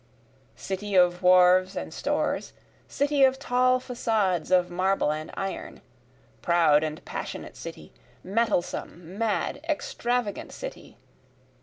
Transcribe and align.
City 0.55 0.95
of 0.95 1.21
wharves 1.21 1.75
and 1.75 1.93
stores 1.93 2.53
city 2.87 3.23
of 3.23 3.37
tall 3.37 3.79
facades 3.79 4.49
of 4.49 4.71
marble 4.71 5.11
and 5.11 5.29
iron! 5.35 5.79
Proud 6.41 6.83
and 6.83 7.05
passionate 7.05 7.55
city 7.55 7.91
mettlesome, 8.23 9.15
mad, 9.19 9.63
extravagant 9.69 10.51
city! 10.53 10.97